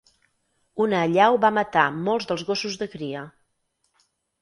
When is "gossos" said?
2.51-2.83